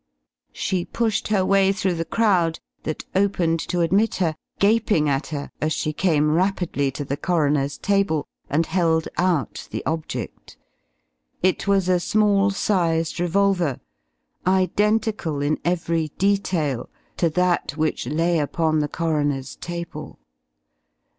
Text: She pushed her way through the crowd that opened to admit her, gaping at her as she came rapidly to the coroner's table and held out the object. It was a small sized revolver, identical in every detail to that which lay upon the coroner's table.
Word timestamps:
She 0.51 0.83
pushed 0.83 1.27
her 1.27 1.45
way 1.45 1.71
through 1.71 1.93
the 1.93 2.05
crowd 2.05 2.59
that 2.85 3.05
opened 3.13 3.59
to 3.69 3.81
admit 3.81 4.15
her, 4.15 4.33
gaping 4.57 5.07
at 5.07 5.27
her 5.27 5.51
as 5.61 5.73
she 5.73 5.93
came 5.93 6.31
rapidly 6.31 6.89
to 6.93 7.05
the 7.05 7.15
coroner's 7.15 7.77
table 7.77 8.25
and 8.49 8.65
held 8.65 9.07
out 9.19 9.67
the 9.69 9.85
object. 9.85 10.57
It 11.43 11.67
was 11.67 11.87
a 11.87 11.99
small 11.99 12.49
sized 12.49 13.19
revolver, 13.19 13.79
identical 14.47 15.39
in 15.39 15.59
every 15.63 16.07
detail 16.17 16.89
to 17.17 17.29
that 17.29 17.77
which 17.77 18.07
lay 18.07 18.39
upon 18.39 18.79
the 18.79 18.87
coroner's 18.89 19.55
table. 19.55 20.17